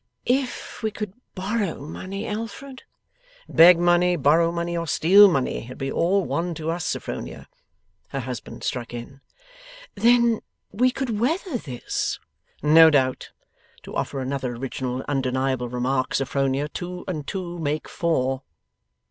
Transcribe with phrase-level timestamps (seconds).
[0.25, 2.81] 'If we could borrow money, Alfred'
[3.47, 5.65] 'Beg money, borrow money, or steal money.
[5.65, 7.45] It would be all one to us, Sophronia,'
[8.07, 9.21] her husband struck in.'
[9.93, 10.41] Then,
[10.71, 12.19] we could weather this?'
[12.63, 13.29] 'No doubt.
[13.83, 18.41] To offer another original and undeniable remark, Sophronia, two and two make four.